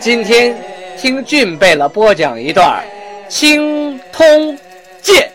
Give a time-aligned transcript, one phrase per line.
[0.00, 0.54] 今天
[0.98, 2.84] 听俊贝勒播讲一段
[3.28, 4.56] 《青通
[5.00, 5.30] 剑》。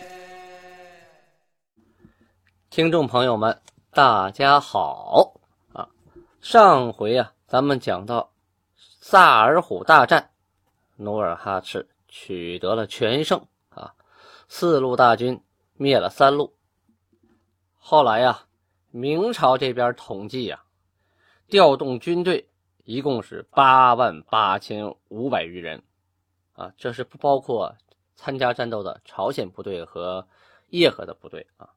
[2.70, 5.34] 听众朋友们，大家好
[5.72, 5.88] 啊！
[6.40, 8.30] 上回啊，咱们讲到
[9.00, 10.30] 萨尔浒大战，
[10.96, 13.92] 努尔哈赤取得了全胜啊，
[14.48, 15.42] 四路大军
[15.74, 16.54] 灭了三路。
[17.78, 18.44] 后来呀，
[18.90, 20.62] 明朝这边统计呀，
[21.48, 22.48] 调动军队。
[22.84, 25.82] 一共是八万八千五百余人，
[26.54, 27.76] 啊，这是不包括
[28.16, 30.26] 参加战斗的朝鲜部队和
[30.70, 31.70] 叶赫的部队啊。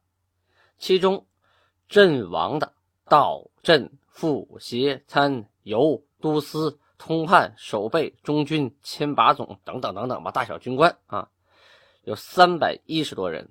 [0.78, 1.24] 其中
[1.88, 2.72] 阵亡的
[3.04, 11.28] 道、镇、副、协、参、游、都司、通判、守备、中军、千把总等等等等吧，大小军官啊，
[12.02, 13.48] 有三百一十多人。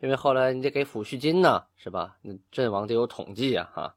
[0.00, 2.16] 因为后来你得给抚恤金呢，是吧？
[2.22, 3.94] 那阵亡得有统计啊，哈，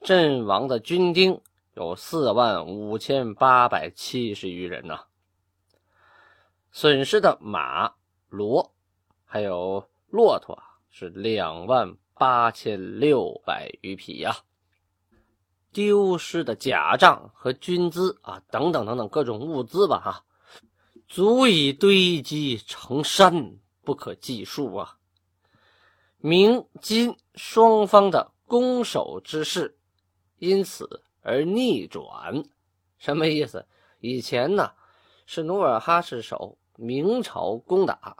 [0.00, 1.38] 阵亡的军丁。
[1.76, 4.98] 有四万五千八百七十余人呢，
[6.72, 7.92] 损失的马、
[8.30, 8.70] 骡
[9.26, 14.34] 还有骆驼是两万八千六百余匹呀，
[15.70, 20.24] 丢失的甲仗和军资啊，等等等等各种物资吧，哈，
[21.06, 24.96] 足以堆积成山，不可计数啊。
[26.16, 29.78] 明金双方的攻守之势，
[30.38, 31.02] 因此。
[31.28, 32.44] 而逆转，
[32.98, 33.66] 什么意思？
[33.98, 34.70] 以前呢
[35.26, 38.16] 是努尔哈赤守，明朝攻打。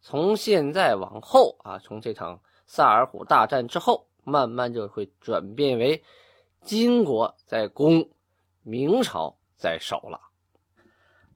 [0.00, 6.02] 从现在往后啊，从这场萨尔浒大战之后，慢慢就会转变为
[6.62, 8.08] 金国在攻，
[8.62, 10.18] 明朝在守了。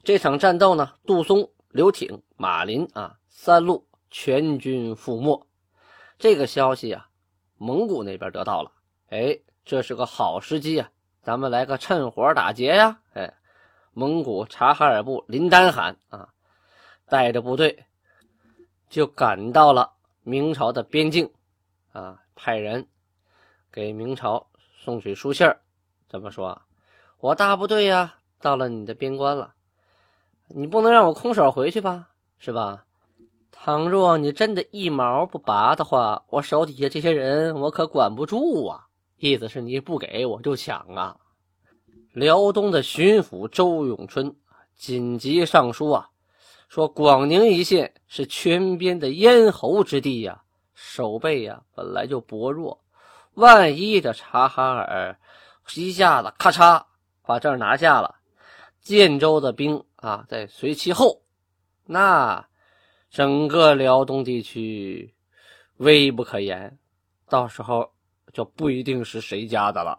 [0.02, 5.46] 这场战斗呢，杜松、刘挺、马林啊三路全军覆没。
[6.18, 7.10] 这个消息啊，
[7.58, 8.72] 蒙古那边得到了，
[9.10, 9.38] 哎。
[9.66, 10.88] 这是个好时机啊，
[11.22, 13.00] 咱们来个趁火打劫呀！
[13.14, 13.34] 哎，
[13.94, 16.28] 蒙古察哈尔部林丹汗啊，
[17.06, 17.84] 带着部队
[18.88, 21.28] 就赶到了明朝的边境
[21.92, 22.86] 啊，派人
[23.72, 24.46] 给明朝
[24.84, 25.60] 送去书信儿，
[26.08, 26.62] 怎么说？
[27.18, 29.52] 我大部队呀到了你的边关了，
[30.46, 32.10] 你不能让我空手回去吧？
[32.38, 32.84] 是吧？
[33.50, 38.85] 倘若你真的一毛不拔的话，我手底下这些人我可管不住啊！
[39.18, 41.16] 意思是你不给我就抢啊！
[42.12, 44.34] 辽东的巡抚周永春
[44.74, 46.10] 紧急上书啊，
[46.68, 50.42] 说广宁一线是全边的咽喉之地呀，
[50.74, 52.84] 守备呀本来就薄弱，
[53.34, 55.18] 万一这察哈尔
[55.74, 56.84] 一下子咔嚓
[57.22, 58.16] 把这儿拿下了，
[58.82, 61.22] 建州的兵啊在随其后，
[61.86, 62.46] 那
[63.10, 65.14] 整个辽东地区
[65.78, 66.78] 危不可言，
[67.30, 67.95] 到时候。
[68.32, 69.98] 就不一定是谁家的了。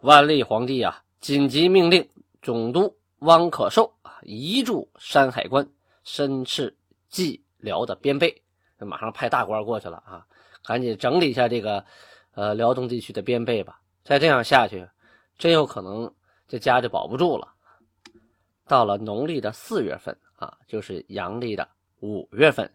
[0.00, 2.08] 万历皇帝啊，紧急命令
[2.40, 5.68] 总督汪可寿啊移驻山海关，
[6.04, 6.76] 申斥
[7.08, 8.42] 蓟辽的边备，
[8.78, 10.26] 马上派大官过去了啊，
[10.64, 11.84] 赶紧整理一下这个
[12.34, 13.80] 呃辽东地区的边备吧。
[14.04, 14.88] 再这样下去，
[15.36, 16.12] 真有可能
[16.46, 17.52] 这家就保不住了。
[18.66, 21.68] 到了农历的四月份啊，就是阳历的
[22.00, 22.70] 五月份，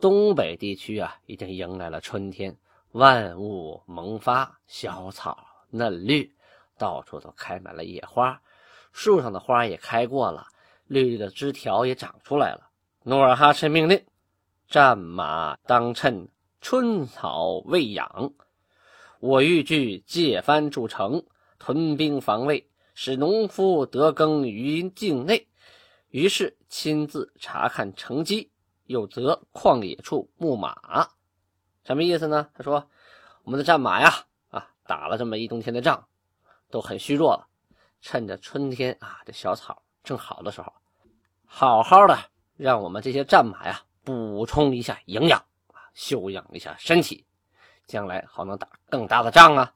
[0.00, 2.56] 东北地区啊已经迎来了春天。
[2.92, 6.34] 万物萌发，小草嫩绿，
[6.76, 8.42] 到处都开满了野花，
[8.90, 10.48] 树上的花也开过了，
[10.86, 12.68] 绿绿的枝条也长出来了。
[13.04, 14.04] 努尔哈赤命令：
[14.66, 16.28] 战马当趁
[16.60, 18.32] 春草未养，
[19.20, 21.24] 我欲据界藩筑城，
[21.60, 25.46] 屯兵防卫，使农夫得耕于境内。
[26.08, 28.50] 于是亲自查看城基，
[28.86, 31.08] 又择旷野处牧马。
[31.82, 32.48] 什么意思呢？
[32.54, 32.86] 他说
[33.42, 34.12] ：“我们的战马呀，
[34.50, 36.06] 啊，打了这么一冬天的仗，
[36.70, 37.46] 都很虚弱了。
[38.02, 40.70] 趁着春天啊，这小草正好的时候，
[41.46, 42.16] 好好的
[42.56, 45.40] 让我们这些战马呀，补充一下营养
[45.72, 47.24] 啊，休养一下身体，
[47.86, 49.72] 将来好能打更大的仗啊。”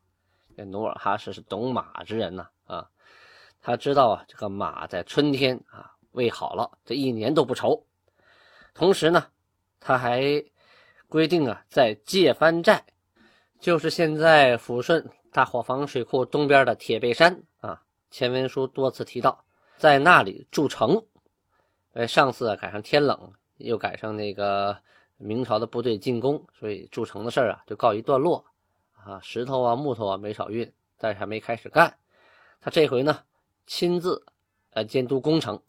[0.56, 2.88] 这努尔哈赤是懂马之人呐，啊，
[3.62, 7.86] 他知道啊，这个马在春天啊喂好了，这一年都不愁。
[8.74, 9.26] 同时呢，
[9.80, 10.44] 他还。
[11.14, 12.82] 规定啊，在界藩寨，
[13.60, 17.80] 就是现在抚顺大伙房水库东边的铁背山啊，
[18.10, 19.44] 前文书多次提到，
[19.76, 21.00] 在那里筑城。
[21.92, 24.76] 哎，上次赶上天冷，又赶上那个
[25.16, 28.44] 明朝的部队进攻，所以筑城的事儿啊就告一段落。
[28.94, 31.96] 啊，石头啊、木头啊没少运，但是还没开始干。
[32.60, 33.20] 他这回呢，
[33.68, 34.26] 亲自
[34.72, 35.62] 来监督工程，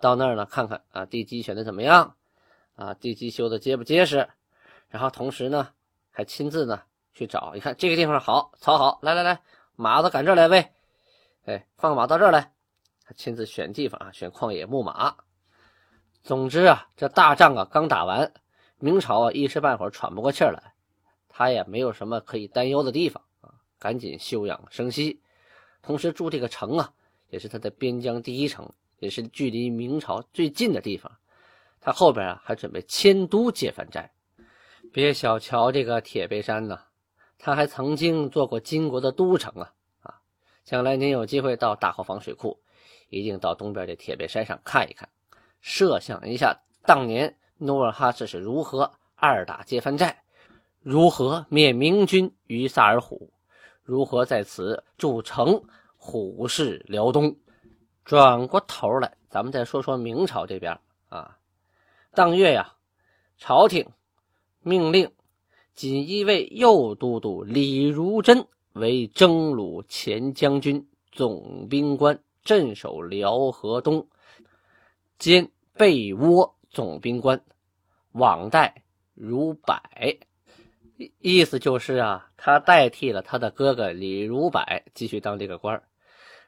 [0.00, 2.16] 到那儿呢看看啊，地基选的怎么样，
[2.76, 4.26] 啊，地基修的结不结实。
[4.88, 5.68] 然后同时呢，
[6.10, 9.40] 还亲自呢去找，一看这个地方好，草好，来来来，
[9.74, 10.72] 马子赶这来喂，
[11.44, 12.52] 哎，放马到这儿来。
[13.04, 15.16] 他亲自选地方啊，选旷野牧马。
[16.22, 18.32] 总之啊，这大仗啊刚打完，
[18.78, 20.74] 明朝啊一时半会儿喘不过气儿来。
[21.28, 25.22] 他也没有什么可以担忧的地方啊，赶紧休养生息。
[25.82, 26.92] 同时住这个城啊，
[27.28, 28.68] 也是他的边疆第一城，
[28.98, 31.12] 也是距离明朝最近的地方。
[31.80, 34.10] 他后边啊还准备迁都接番寨。
[34.96, 36.80] 别小瞧这个铁背山呢，
[37.36, 40.14] 他还曾经做过金国的都城啊啊！
[40.64, 42.58] 将来您有机会到大后方水库，
[43.10, 45.06] 一定到东边这铁背山上看一看，
[45.60, 50.22] 设想一下当年努尔哈赤是如何二打接番寨。
[50.80, 53.28] 如何灭明军于萨尔浒？
[53.82, 55.62] 如何在此筑城
[55.98, 57.36] 虎视辽东？
[58.02, 61.36] 转过头来，咱们再说说明朝这边啊。
[62.14, 62.72] 当月呀，
[63.36, 63.86] 朝廷
[64.66, 65.12] 命令
[65.76, 74.08] 锦衣卫右都督李如珍为征虏前将军、总兵官，镇守辽河东，
[75.20, 77.40] 兼被窝总兵官，
[78.10, 78.82] 网代
[79.14, 79.80] 如柏。
[81.20, 84.64] 意思就是啊，他代替了他的哥哥李如柏
[84.94, 85.80] 继续当这个官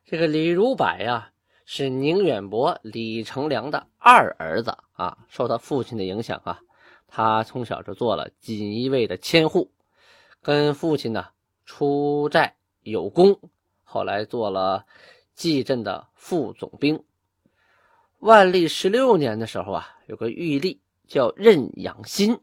[0.05, 1.31] 这个李如柏呀，
[1.65, 5.19] 是宁远伯李成梁的二儿子啊。
[5.29, 6.61] 受他父亲的影响啊，
[7.09, 9.73] 他从小就做了锦衣卫的千户，
[10.41, 11.27] 跟父亲呢
[11.65, 13.41] 出寨有功，
[13.83, 14.87] 后来做了
[15.35, 17.03] 蓟镇的副总兵。
[18.21, 20.79] 万历十六年的时候啊，有个御吏
[21.09, 22.39] 叫任养新。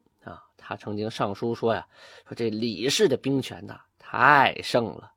[0.67, 1.87] 他曾经上书说呀，
[2.27, 5.11] 说这李氏的兵权呐太盛了，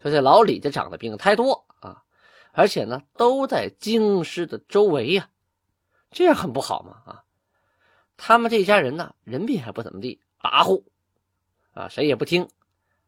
[0.00, 2.00] 说这老李家长的兵太多啊，
[2.52, 5.28] 而且呢都在京师的周围呀，
[6.12, 7.24] 这样很不好嘛啊！
[8.24, 10.84] 他们这一家人呢人品还不怎么地，跋扈
[11.72, 12.48] 啊，谁也不听，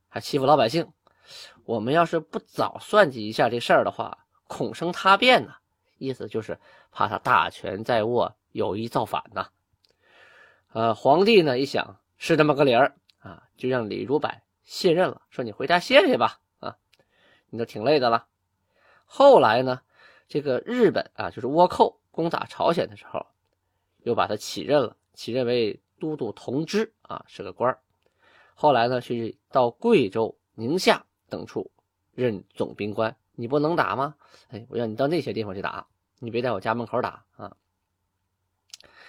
[0.09, 0.93] 还欺负老百姓。
[1.65, 5.55] 我们要是不早算计一下这事儿的话，恐生他变呢。
[5.99, 6.59] 意思就是
[6.91, 9.51] 怕他大权在握，有意造反呐。
[10.73, 14.29] 呃，皇帝呢一想是这么个理儿啊，就让李如柏
[14.65, 16.77] 卸任了，说你回家歇歇吧啊，
[17.51, 18.27] 你都挺累的了。
[19.05, 19.81] 后来呢，
[20.27, 23.25] 这个日本啊，就是倭寇攻打朝鲜的时候，
[23.99, 27.77] 又把他起任了，起任为都督同知啊，是个官
[28.55, 31.71] 后来呢，去到贵州、宁夏等处
[32.13, 33.17] 任总兵官。
[33.37, 34.15] 你不能打吗？
[34.51, 35.85] 哎，我让你到那些地方去打，
[36.21, 37.57] 你别在我家门口打啊。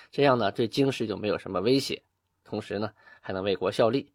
[0.10, 2.02] 这样呢，对京师就没有什么威胁，
[2.44, 2.92] 同时呢，
[3.22, 4.12] 还能为国效力。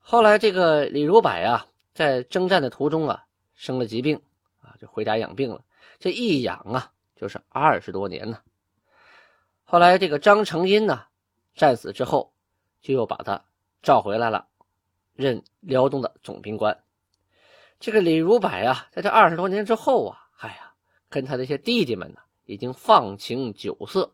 [0.00, 3.24] 后来，这个李如柏啊，在征战的途中啊，
[3.54, 4.20] 生了疾病
[4.60, 5.64] 啊，就回家养病了。
[6.00, 8.40] 这一养啊，就是二十多年呢。
[9.74, 11.02] 后来，这个张成荫呢，
[11.56, 12.32] 战死之后，
[12.80, 13.44] 就又把他
[13.82, 14.46] 召回来了，
[15.14, 16.78] 任辽东的总兵官。
[17.80, 20.72] 这个李如柏啊，在这二十多年之后啊，哎呀，
[21.08, 24.08] 跟他这些弟弟们呢，已经放情酒色。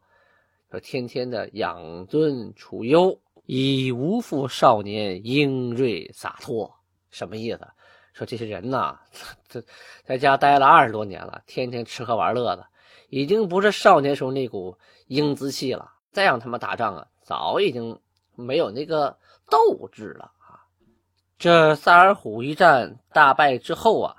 [0.71, 6.75] 说天天的养尊处优，已无复少年英锐洒脱，
[7.11, 7.69] 什么意思？
[8.14, 8.99] 说这些人呐，
[9.47, 9.62] 这
[10.05, 12.67] 在家待了二十多年了，天天吃喝玩乐的，
[13.11, 15.93] 已经不是少年时候那股英姿气了。
[16.12, 17.97] 再让他们打仗啊，早已经
[18.35, 19.17] 没有那个
[19.49, 20.59] 斗志了啊！
[21.38, 24.17] 这萨尔浒一战大败之后啊，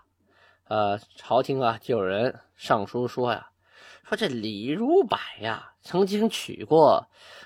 [0.70, 3.46] 呃，朝廷啊就有人上书说呀。
[4.06, 7.06] 说这李如柏呀，曾经娶过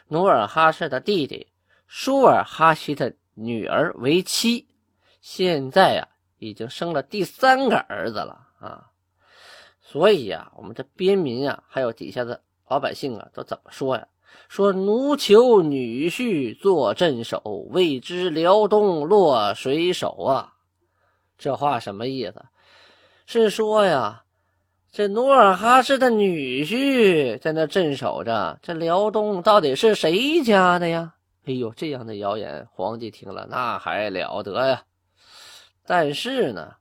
[0.10, 1.52] 努尔哈赤的弟弟
[1.88, 4.68] 舒尔哈齐的女儿为妻，
[5.22, 8.92] 现在呀，已经生了第三个儿子了啊！
[9.96, 14.06] 所以呀，我们这边民啊，还有底下的老百姓啊，都怎么说呀？
[14.50, 20.56] 说奴求女婿做镇守，未知辽东落谁手啊？
[21.38, 22.44] 这话什么意思？
[23.26, 24.24] 是说呀？
[24.92, 31.14] 这努尔哈赤的女婿在那镇守着，这辽东到底是谁家的呀？
[31.46, 34.84] 哎呦，这样的谣言，皇帝听了那还了得呀！
[35.86, 36.74] 但是呢，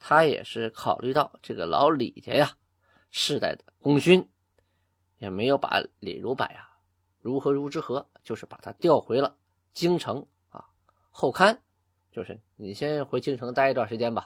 [0.00, 2.50] 他也是考虑到这个老李家呀
[3.10, 4.28] 世代的功勋，
[5.18, 6.68] 也没有把李如柏呀
[7.20, 9.36] 如何如之何，就是把他调回了
[9.74, 10.64] 京城啊
[11.10, 11.60] 后刊，
[12.10, 14.24] 就是你先回京城待一段时间吧，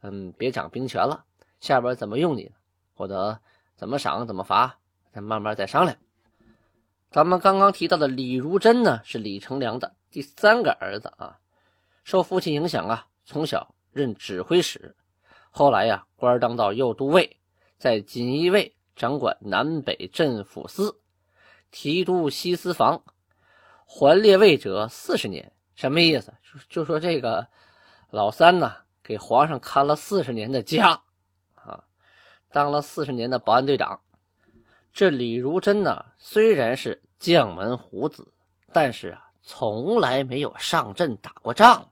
[0.00, 1.24] 嗯，别掌兵权了。
[1.60, 2.52] 下边怎么用你，
[2.94, 3.38] 或者
[3.76, 4.78] 怎么赏怎么罚，
[5.12, 5.96] 再慢慢再商量。
[7.10, 11.40] 咱们刚刚提到的李如珍呢，是李成梁的第三个儿子啊，
[12.04, 14.94] 受父亲影响啊，从小任指挥使，
[15.50, 17.36] 后来呀官当到右都尉，
[17.76, 21.00] 在锦衣卫掌管南北镇抚司，
[21.70, 23.02] 提督西司房，
[23.84, 25.52] 还列位者四十年。
[25.74, 26.32] 什么意思？
[26.68, 27.46] 就说这个
[28.10, 31.02] 老三呢，给皇上看了四十年的家
[31.54, 31.82] 啊，
[32.52, 34.00] 当了四十年的保安队长。
[34.92, 38.32] 这李如珍呢，虽然是将门虎子，
[38.72, 41.89] 但是啊，从来没有上阵打过仗，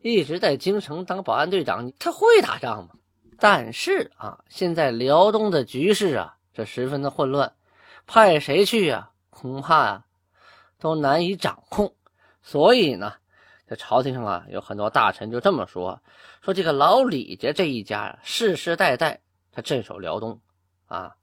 [0.00, 1.92] 一直在京城当保安队长。
[1.98, 2.90] 他会打仗吗？
[3.38, 7.52] 但是啊，现在辽东的局势啊，这十分的混乱，
[8.06, 9.10] 派谁去啊？
[9.28, 10.04] 恐怕啊，
[10.78, 11.94] 都难以掌控。
[12.42, 13.12] 所以呢，
[13.68, 16.00] 这朝廷上啊，有很多大臣就这么说：
[16.40, 19.20] 说这个老李家这一家世世代代
[19.52, 20.40] 他镇守辽东
[20.86, 21.14] 啊。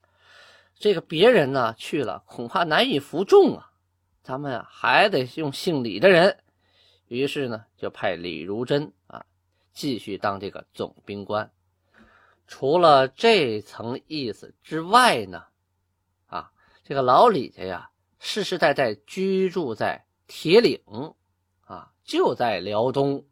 [0.77, 3.71] 这个别人呢去了，恐怕难以服众啊。
[4.21, 6.37] 咱们啊还得用姓李的人，
[7.13, 9.23] 于是呢就派李如珍啊
[9.71, 11.51] 继续当这个总兵官。
[12.47, 15.43] 除了这层意思之外呢，
[16.25, 16.51] 啊，
[16.83, 20.81] 这个老李家呀世世代代居住在铁岭
[21.65, 23.23] 啊，就在辽东，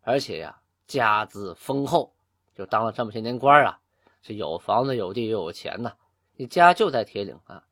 [0.00, 2.16] 而且呀家资丰厚，
[2.56, 3.78] 就当了这么些年官啊，
[4.22, 5.94] 是有房子有地又有钱呐。
[6.34, 7.64] 你家就在铁岭啊，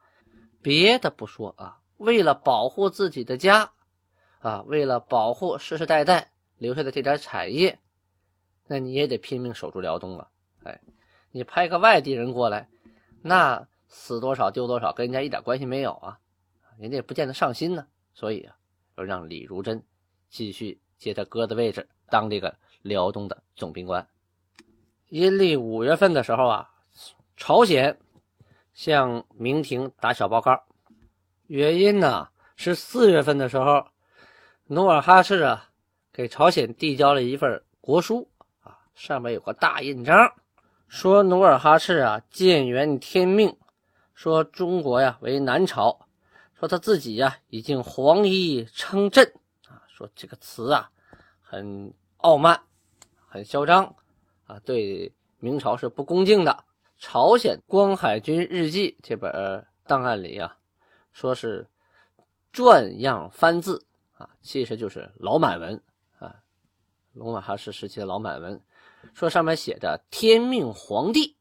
[0.62, 3.73] 别的不说啊，为了保护自己的家，
[4.40, 7.78] 啊，为了保护世世代代留下的这点产业，
[8.66, 10.28] 那你也得拼命守住辽东啊！
[10.64, 10.81] 哎，
[11.31, 12.69] 你派个外地人过来，
[13.23, 16.19] 那死多少丢多少，跟人家一点关系没有啊，
[16.78, 17.87] 人家也不见得上心呢。
[18.14, 18.57] 所以啊，
[18.97, 19.83] 要让李如珍
[20.28, 24.07] 继续接他哥的位置，当这个辽东的总兵官。
[25.09, 26.71] 阴历五月份的时候啊，
[27.37, 27.99] 朝鲜。
[28.75, 30.62] 向明廷打小报告，
[31.47, 33.87] 原因呢是四月份的时候，
[34.68, 35.70] 努尔哈赤啊
[36.12, 38.28] 给朝鲜递交了一份国书
[38.62, 40.32] 啊，上面有个大印章，
[40.88, 43.56] 说努尔哈赤啊建元天命，
[44.12, 46.08] 说中国呀为南朝，
[46.58, 49.32] 说他自己呀已经黄衣称朕
[49.68, 50.90] 啊，说这个词啊
[51.40, 52.61] 很傲慢，
[53.28, 53.94] 很嚣张
[54.46, 56.64] 啊，对明朝是不恭敬的。
[56.99, 60.56] 朝鲜光海军日记这本档案里啊，
[61.12, 61.68] 说是
[62.50, 65.82] 转样翻字啊，其实就是老满文
[66.18, 66.42] 啊，
[67.12, 68.61] 努尔哈赤时期的老满文，
[69.14, 71.37] 说上面写着“天命皇帝”，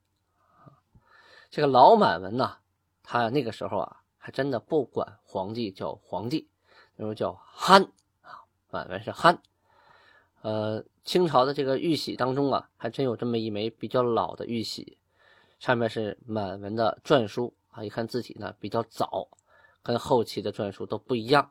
[1.50, 2.58] 这个老满文呢，
[3.02, 6.50] 他那个时候啊，还真的不管皇帝叫皇帝，
[6.96, 7.84] 那时候叫憨
[8.22, 9.42] 啊，满文是憨。
[10.42, 14.98] 呃，清朝的这个玉玺当中啊，还真有这么一枚比较老的玉玺。
[15.58, 19.30] 上面是满文的篆书啊，一看字体呢比较早，
[19.82, 21.50] 跟后期的篆书都不一样。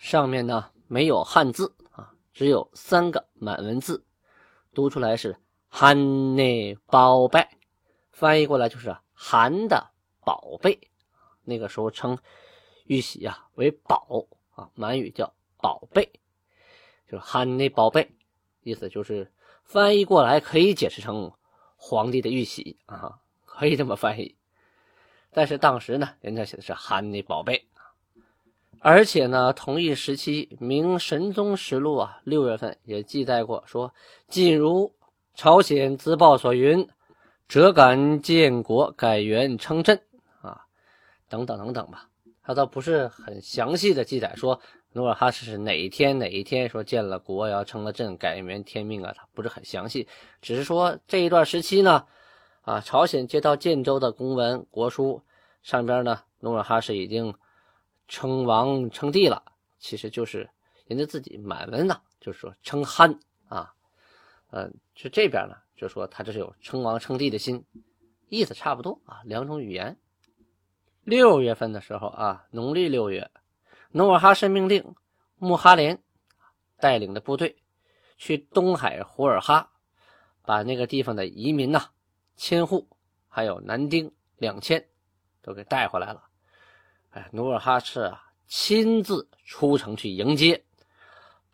[0.00, 4.02] 上面呢没有汉字啊，只有三个满文字，
[4.72, 5.36] 读出来是
[5.68, 7.46] “汉内宝贝”，
[8.10, 9.90] 翻译过来就是“韩的
[10.24, 10.80] 宝贝”。
[11.44, 12.16] 那个时候称
[12.86, 14.26] 玉玺呀为“宝”
[14.56, 16.10] 啊，满语叫“宝贝”，
[17.06, 18.10] 就是“汉内宝贝”，
[18.64, 19.30] 意思就是
[19.62, 21.30] 翻译过来可以解释成。
[21.82, 24.36] 皇帝的玉玺啊，可以这么翻译。
[25.30, 27.68] 但是当时呢，人家写的是“汉内宝贝”
[28.80, 33.94] 而且呢，同一时期《明神宗实录》啊，六月份也记载过，说
[34.28, 34.92] ：“晋如
[35.34, 36.88] 朝鲜自报所云，
[37.46, 40.00] 折敢建国，改元称朕
[40.40, 40.62] 啊，
[41.28, 42.08] 等等等等吧。”
[42.42, 44.60] 他倒不是很详细的记载说。
[44.92, 49.14] 努尔哈赤是哪一天哪一天说建了国要称了朕改元天命啊？
[49.16, 50.08] 他不是很详细，
[50.42, 52.06] 只是说这一段时期呢，
[52.62, 55.22] 啊，朝鲜接到建州的公文国书
[55.62, 57.32] 上边呢，努尔哈赤已经
[58.10, 59.40] 称王称帝了，
[59.78, 60.50] 其实就是
[60.84, 63.16] 人家自己满文呢，就是说称憨
[63.48, 63.72] 啊，
[64.50, 67.64] 嗯，就这边呢，就说他这是有称王称帝的心，
[68.28, 69.96] 意思差不多啊，两种语言。
[71.04, 73.30] 六月份的时候啊，农历六月。
[73.92, 74.96] 努尔哈赤命令
[75.36, 76.02] 穆哈连
[76.78, 77.62] 带领的部队
[78.16, 79.70] 去东海胡尔哈，
[80.42, 81.90] 把那个地方的移民呐、
[82.34, 82.88] 千户，
[83.28, 84.84] 还有男丁两千
[85.42, 86.29] 都给带回来了。
[87.10, 90.62] 哎，努尔哈赤啊，亲自出城去迎接，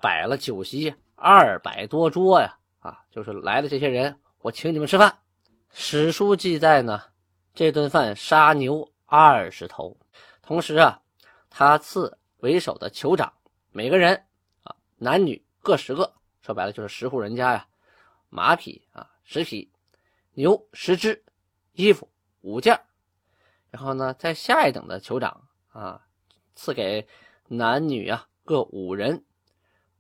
[0.00, 2.58] 摆了酒席二百多桌呀！
[2.80, 5.18] 啊，就是来的这些人，我请你们吃饭。
[5.72, 7.02] 史书记载呢，
[7.54, 9.96] 这顿饭杀牛二十头，
[10.42, 11.00] 同时啊，
[11.50, 12.16] 他赐。
[12.40, 13.32] 为首的酋长，
[13.72, 14.14] 每个人
[14.62, 17.66] 啊，男女各十个，说白了就是十户人家呀。
[18.28, 19.66] 马匹啊，十匹；
[20.34, 21.24] 牛十只，
[21.72, 22.08] 衣服
[22.42, 22.78] 五件
[23.70, 25.45] 然后呢，在下一等的酋长
[25.76, 26.06] 啊，
[26.54, 27.06] 赐给
[27.48, 29.22] 男女啊各五人，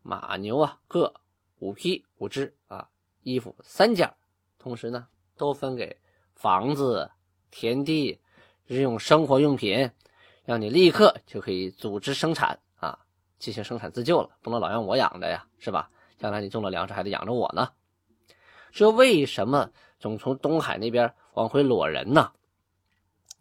[0.00, 1.12] 马牛啊各
[1.58, 2.88] 五匹五只啊，
[3.22, 4.10] 衣服三件
[4.58, 5.06] 同时呢，
[5.36, 6.00] 都分给
[6.34, 7.10] 房子、
[7.50, 8.18] 田地、
[8.64, 9.90] 日用生活用品，
[10.44, 12.98] 让你立刻就可以组织生产啊，
[13.38, 15.90] 进行生产自救了，不能老让我养着呀，是吧？
[16.16, 17.70] 将来你种了粮食还得养着我呢。
[18.72, 22.32] 这为什么总从东海那边往回裸人呢？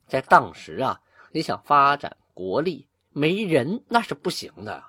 [0.05, 1.01] 在当时啊，
[1.31, 4.83] 你想发展国力，没人那是不行的，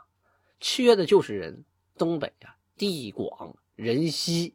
[0.60, 1.64] 缺的就是人。
[1.98, 4.54] 东北呀，地广人稀，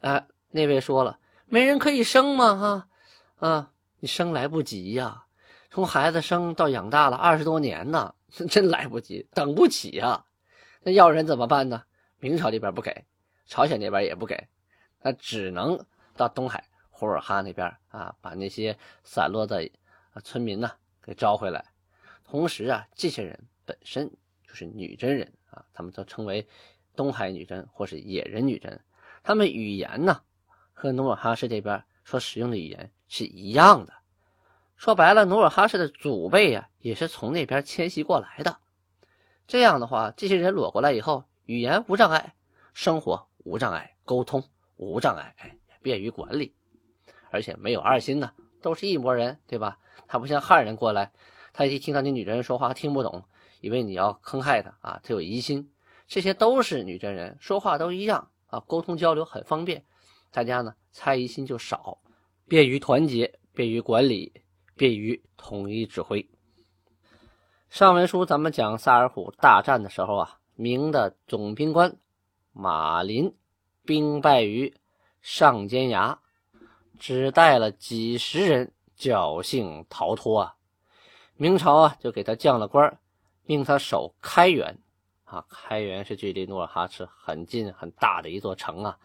[0.00, 2.56] 啊，那位说了，没人可以生吗？
[2.56, 2.88] 哈，
[3.48, 5.26] 啊，你生来不及呀，
[5.70, 8.16] 从孩子生到养大了二十多年呢，
[8.50, 10.24] 真来不及，等不起呀。
[10.82, 11.84] 那要人怎么办呢？
[12.18, 13.04] 明朝这边不给，
[13.46, 14.48] 朝鲜那边也不给。
[15.00, 15.86] 那只能
[16.16, 19.70] 到东海呼尔哈那边啊，把那些散落的
[20.24, 21.64] 村民呢给招回来。
[22.34, 24.10] 同时啊，这些人本身
[24.44, 26.48] 就是女真人啊，他们都称为
[26.96, 28.80] 东海女真或是野人女真。
[29.22, 30.20] 他们语言呢
[30.72, 33.92] 和努尔哈赤这边所使用的语言是一样的。
[34.76, 38.58] 说白了，努尔哈赤的祖辈呀也是从那边迁徙过来的。
[39.46, 42.34] 这样的话，这些人裸过来以后，语言无障碍，
[42.72, 44.42] 生活无障碍，沟通。
[44.74, 46.52] 无障碍，哎，便于管理，
[47.30, 49.78] 而且没有二心呢，都是一拨人，对吧？
[50.08, 51.12] 他不像汉人过来，
[51.54, 53.24] 他一听到你女真人说话听不懂，
[53.62, 55.72] 以为你要坑害他啊，他有疑心。
[56.06, 59.82] 这些都是女真人，说话都一样啊，沟通交流很方便，
[60.30, 61.96] 大家呢猜疑心就少，
[62.46, 64.42] 便于团结，便于管理，
[64.76, 66.28] 便于统一指挥。
[67.70, 71.96] 上文书咱们讲萨尔浒大战的时候啊，明的总兵官
[72.52, 73.34] 马林。
[73.86, 74.74] 兵败于
[75.20, 76.18] 上尖崖，
[76.98, 80.54] 只带了几十人，侥幸逃脱啊！
[81.36, 82.98] 明朝啊，就给他降了官，
[83.44, 84.78] 命他守开原。
[85.24, 88.96] 啊，开原是距离努尔哈赤很近很大的一座城啊。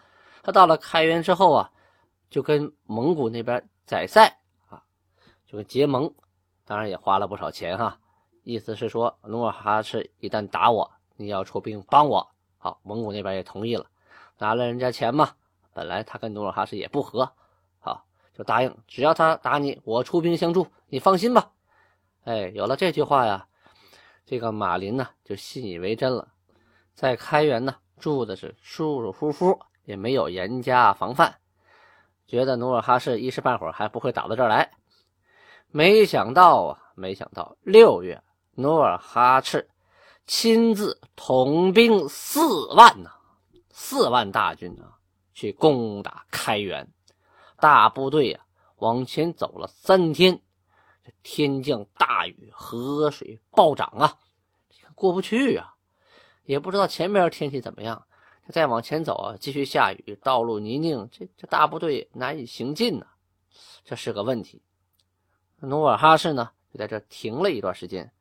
[0.43, 1.71] 他到了开原之后啊，
[2.29, 4.27] 就跟蒙古那边宰塞
[4.67, 4.83] 啊，
[5.47, 6.13] 就跟结盟，
[6.65, 7.97] 当然也花了不少钱哈。
[8.43, 12.29] 意思是说，努尔哈赤一旦打我，你要出兵帮我。
[12.59, 13.87] 好，蒙古那边也同意了。
[14.37, 15.31] 拿了人家钱嘛，
[15.73, 17.31] 本来他跟努尔哈赤也不和，
[17.79, 21.51] 好就答应，只要他打你，我出兵相助，你放心吧。
[22.23, 23.47] 哎，有了这句话呀，
[24.25, 26.27] 这个马林呢就信以为真了，
[26.93, 31.35] 在开元呢住的是舒舒服服，也没有严加防范，
[32.27, 34.71] 觉得努尔哈赤一时半会儿还不会打到这儿来。
[35.71, 38.21] 没想到啊，没想到六月，
[38.55, 39.69] 努尔哈赤
[40.27, 43.11] 亲自统兵四万呢。
[43.71, 44.99] 四万大军啊，
[45.33, 46.91] 去攻打开原，
[47.57, 48.43] 大部队啊
[48.75, 50.41] 往前走了三天，
[51.23, 54.17] 天降大雨，河水暴涨啊，
[54.95, 55.75] 过不去啊，
[56.43, 58.05] 也不知道前边天气怎么样。
[58.49, 63.05] 再往前走啊，继续下雨，道路泥泞，这这大部队难以行进呢，
[63.83, 64.61] 这是个问题。
[65.59, 68.11] 努尔哈赤呢，就在这停了一段时间，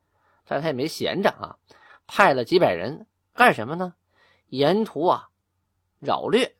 [0.45, 1.57] 但他也没闲着啊，
[2.05, 3.95] 派了几百人干什么呢？
[4.47, 5.29] 沿途啊。
[6.01, 6.55] 扰掠，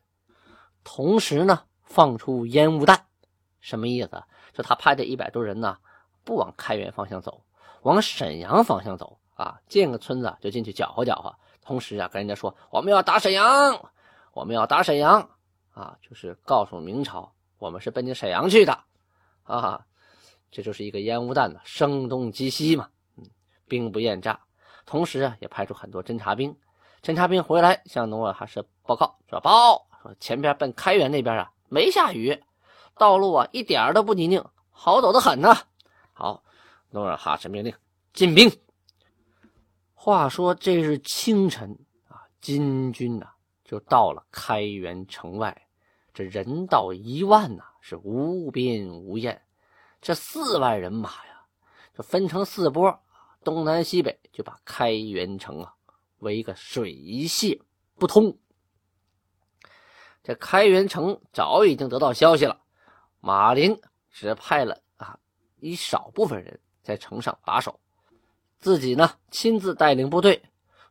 [0.84, 3.06] 同时呢，放出烟雾弹，
[3.58, 4.22] 什么意思？
[4.52, 5.78] 就他派这一百多人呢，
[6.30, 7.42] 不往开原方向走，
[7.82, 11.34] 往沈阳方向走啊，见个村子就进去搅和搅和。
[11.60, 13.90] 同时啊，跟人家说我们要打沈阳，
[14.32, 15.28] 我们要打沈阳
[15.72, 18.78] 啊，就是告诉明朝我们是奔着沈阳去的
[19.42, 19.84] 啊，
[20.52, 23.24] 这就是一个烟雾弹呢，声东击西嘛，嗯，
[23.66, 24.38] 兵不厌诈。
[24.86, 26.56] 同时啊，也派出很多侦察兵。
[27.02, 32.40] 侦察兵回来向努尔哈赤报告说：“报说前边奔开原那边啊没下雨，
[32.96, 35.56] 道路啊一点都不泥泞，好走的很呢。”
[36.20, 36.44] 好，
[36.90, 37.74] 努尔哈赤命令
[38.12, 38.52] 进兵。
[39.94, 41.78] 话说这日清晨
[42.08, 43.26] 啊，金军呐
[43.64, 45.66] 就到了开元城外，
[46.12, 49.40] 这人到一万呐，是无边无沿。
[50.02, 51.46] 这四万人马呀，
[51.96, 53.02] 就分成四波，
[53.42, 55.74] 东南西北就把开元城啊。
[56.18, 57.62] 围个水泄
[57.94, 58.36] 不通。
[60.22, 62.60] 这开元城早已经得到消息了，
[63.20, 63.80] 马林
[64.10, 64.82] 只派了
[65.60, 67.78] 以少部分人在城上把守，
[68.58, 70.42] 自己呢亲自带领部队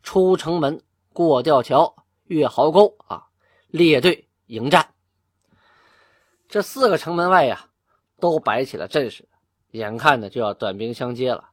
[0.04, 0.82] 出城门，
[1.14, 3.28] 过吊桥，越壕沟啊，
[3.68, 4.94] 列队迎战。
[6.48, 7.70] 这四个城门外呀，
[8.20, 9.28] 都摆起了阵势，
[9.72, 11.50] 眼看着就要短兵相接了。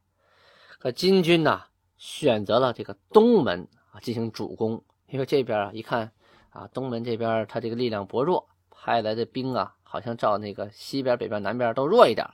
[0.79, 1.63] 可金军呢？
[1.99, 6.13] 选择了这个东门啊进行主攻，因为这边啊一看
[6.51, 12.29] 啊东门这边他这个力量薄弱，派来的兵啊好像照那个西边、北边、南边都弱一点。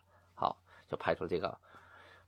[0.93, 1.59] 就派出这个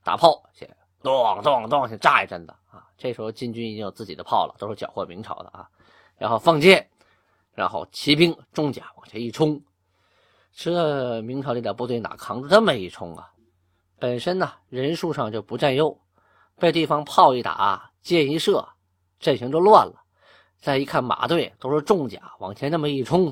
[0.03, 0.67] 大炮，先
[1.03, 2.83] 咚咚咚先炸一阵子啊。
[2.97, 5.69] 这时候金军已经有自己的炮了，都是缴获明朝的啊。
[6.17, 6.89] 然后放箭，
[7.53, 9.61] 然后骑兵重甲往前一冲。
[10.51, 13.31] 这明朝这点部队哪扛住这么一冲啊？
[13.99, 16.01] 本身呢人数上就不占优，
[16.57, 18.67] 被对方炮一打，箭一射，
[19.19, 20.01] 阵型就乱了。
[20.57, 23.31] 再一看马队都是重甲，往前那么一冲，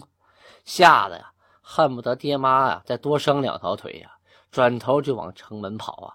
[0.64, 4.12] 吓得呀恨不得爹妈呀再多生两条腿呀，
[4.54, 6.14] 转头就往城门跑啊。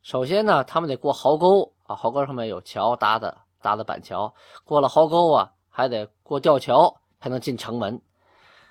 [0.00, 8.00] 首先呢，他们得过壕沟啊，壕沟上面有桥搭的搭的板桥，过了壕沟啊，还得过吊桥才能进城门。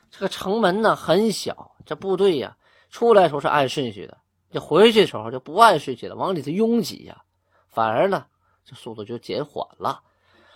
[0.09, 2.55] 这个城门呢很小，这部队呀
[2.89, 4.17] 出来时候是按顺序的，
[4.49, 7.21] 这回去的时候就不按顺序了，往里头拥挤呀，
[7.67, 8.25] 反而呢
[8.63, 10.01] 这速度就减缓了。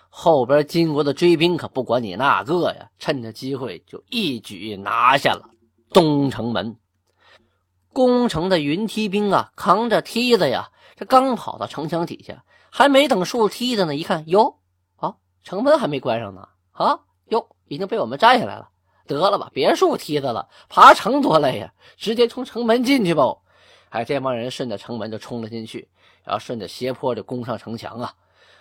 [0.08, 5.50] 后边金国的追兵可不管你那个呀，趁着机会就一举拿下了
[5.90, 6.78] 东城门。
[8.00, 14.56] 攻城的云梯兵啊，扛着梯子呀，这刚跑到城墙底下，还没等竖梯子呢，一看哟，
[14.96, 18.70] 啊，城门还没关上呢，啊，哟，已经被我们占下来了。
[19.06, 21.74] 得了吧，别竖梯子了，爬城多累呀！
[21.98, 23.36] 直接从城门进去吧。
[23.90, 25.90] 哎，这帮人顺着城门就冲了进去，
[26.24, 28.14] 然后顺着斜坡就攻上城墙啊！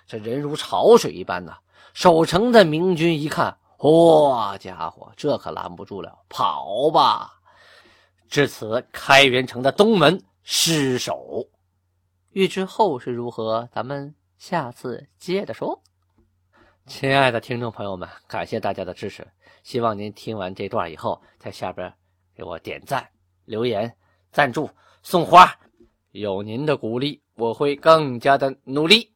[0.05, 1.57] 这人如潮水一般呐。
[1.94, 7.38] 守城的明军一看，嚯家伙，这可拦不住了，跑吧！
[8.29, 11.49] 至此，开元城的东门失守。
[12.31, 15.83] 欲知后事如何，咱们下次接着说。
[16.87, 19.27] 亲爱的听众朋友们，感谢大家的支持。
[19.62, 21.93] 希望您听完这段以后，在下边
[22.35, 23.09] 给我点赞、
[23.47, 23.93] 留言、
[24.31, 24.69] 赞助、
[25.03, 25.51] 送花。
[26.12, 29.11] 有您的鼓励，我会更加的努力。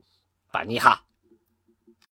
[0.50, 1.02] 把尼哈。